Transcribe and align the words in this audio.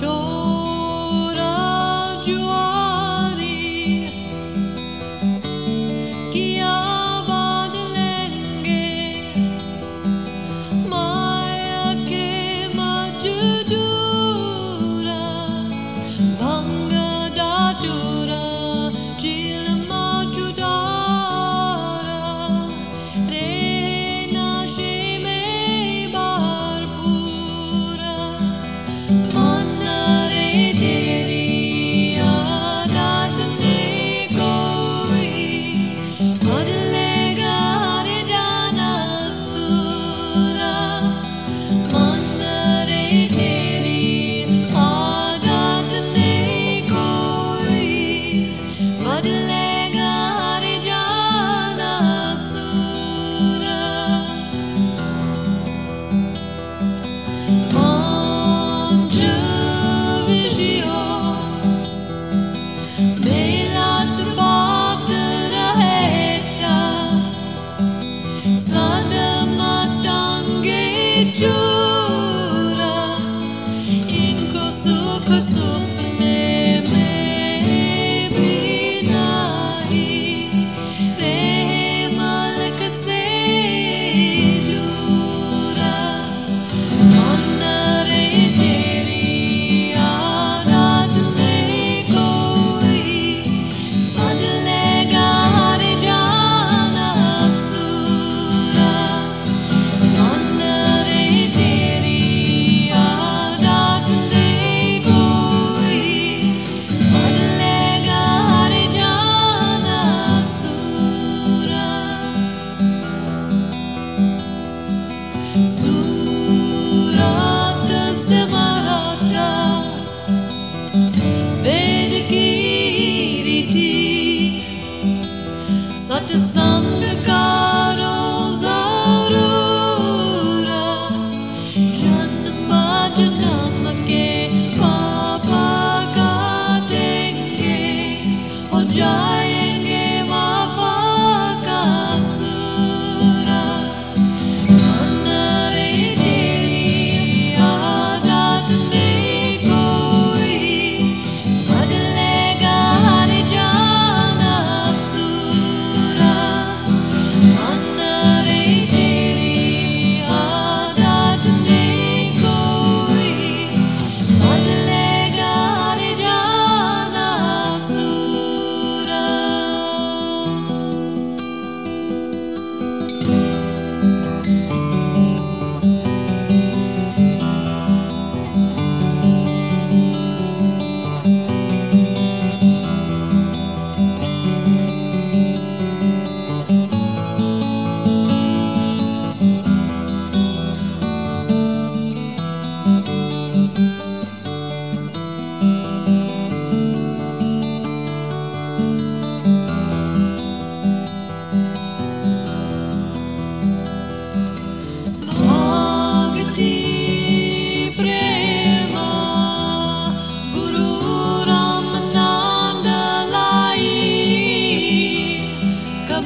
joy. 0.00 0.37
You. 71.18 71.67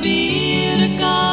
vier 0.03 0.89
kant. 0.99 1.32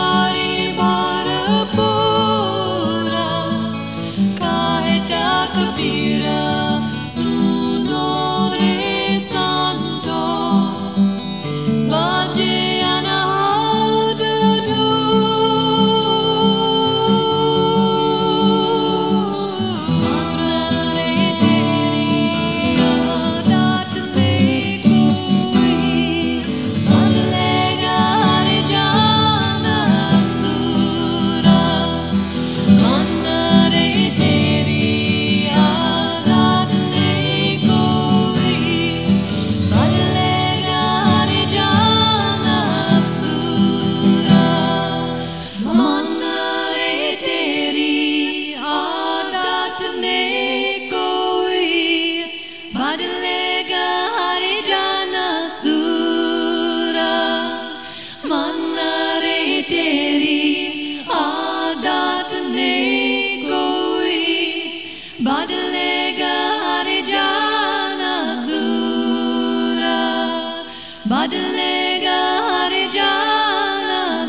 बदलेगा 71.20 72.20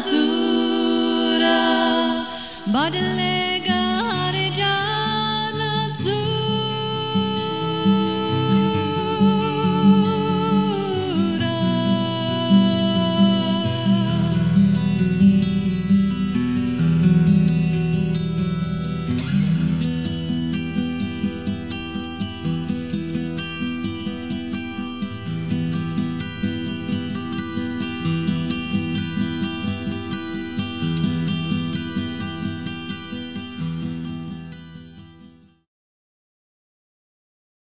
सूरा। 0.07 1.59
बदलेगा 2.75 3.83